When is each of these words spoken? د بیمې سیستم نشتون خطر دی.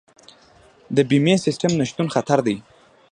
د 0.95 0.97
بیمې 1.09 1.35
سیستم 1.45 1.71
نشتون 1.81 2.07
خطر 2.15 2.39
دی. 2.47 2.57